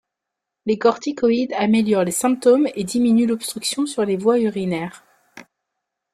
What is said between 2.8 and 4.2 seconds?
diminuent l'obstruction sur les